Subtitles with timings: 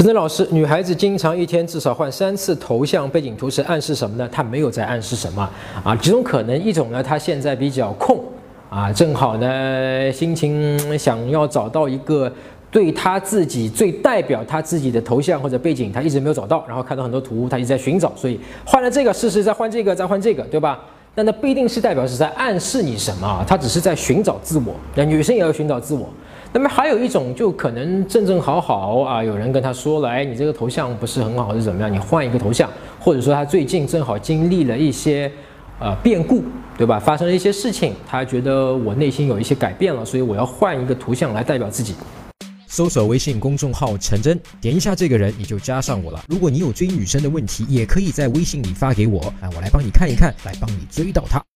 [0.00, 4.26] 陈真老师，女孩子经常一天至少换三次头像背景图，是暗示什么呢？
[4.32, 5.46] 她没有在暗示什么
[5.84, 5.94] 啊？
[5.94, 8.18] 几种可能，一种呢，她现在比较空
[8.70, 12.32] 啊，正好呢，心情想要找到一个
[12.70, 20.80] 对她自己最代表她自己的头像或者背景，她一直没有找到，然后看到很多图，她一直在寻找，所以换了这个试试，再换这个，再换这个，对吧？
[21.14, 23.44] 但那不一定是代表是在暗示你什么啊？
[23.46, 26.08] 她只是在寻找自我，那女生也要寻找自我。
[26.52, 31.92] 那么还有一种，就可能正正好好啊，有人跟他说了，哎，你这个头像不是很好，是怎么样？
[31.92, 35.30] 你换一个头像，或者说他最近正好经历了一些，
[35.78, 36.42] 呃，变故，
[36.76, 36.98] 对吧？
[36.98, 41.94] 发生了一些事情，他觉得我内心有一些改变了，所以我要换一个图像来代表自己。
[42.66, 46.20] 搜索微信公众号陈真，点一下这个人，你就加上我了。
[46.28, 51.40] 如果你有追女生的问题，也可以在微信里发给我，啊，我来帮你看一看，来帮你追到她。